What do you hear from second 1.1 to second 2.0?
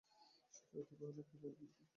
কী ভাই ললিতা!